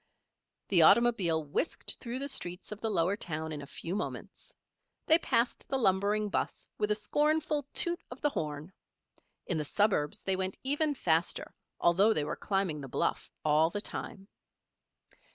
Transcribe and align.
The 0.69 0.81
automobile 0.81 1.43
whisked 1.43 1.97
through 1.99 2.17
the 2.17 2.27
streets 2.27 2.71
of 2.71 2.81
the 2.81 2.89
lower 2.89 3.15
town 3.15 3.51
in 3.51 3.61
a 3.61 3.67
few 3.67 3.95
moments. 3.95 4.55
They 5.05 5.19
passed 5.19 5.67
the 5.69 5.77
lumbering 5.77 6.27
'bus 6.27 6.67
with 6.79 6.89
a 6.89 6.95
scornful 6.95 7.67
toot 7.71 8.01
of 8.09 8.19
the 8.19 8.31
horn. 8.31 8.73
In 9.45 9.59
the 9.59 9.63
suburbs 9.63 10.23
they 10.23 10.35
went 10.35 10.57
even 10.63 10.95
faster, 10.95 11.53
although 11.79 12.13
they 12.15 12.23
were 12.23 12.35
climbing 12.35 12.81
the 12.81 12.87
bluff 12.87 13.29
all 13.45 13.69
the 13.69 13.79
time. 13.79 14.27